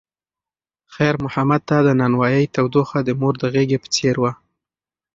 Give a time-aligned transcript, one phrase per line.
[0.93, 4.31] خیر محمد ته د نانوایۍ تودوخه د مور د غېږې په څېر وه.